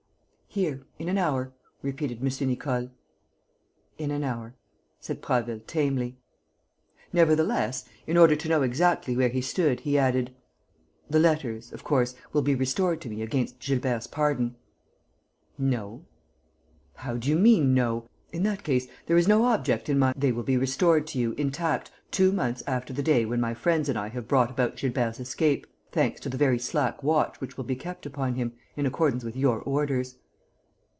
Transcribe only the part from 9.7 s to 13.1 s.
he added, "The letters, of course, will be restored to